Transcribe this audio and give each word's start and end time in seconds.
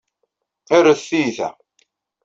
Rret 0.77 1.01
tiyita. 1.09 1.49